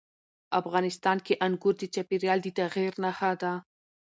[0.59, 3.53] افغانستان کې انګور د چاپېریال د تغیر نښه ده.